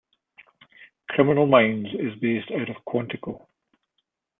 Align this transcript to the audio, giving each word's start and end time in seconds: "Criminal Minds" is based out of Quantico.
"Criminal 1.11 1.45
Minds" 1.45 1.89
is 1.93 2.19
based 2.19 2.49
out 2.49 2.71
of 2.71 2.83
Quantico. 2.87 3.45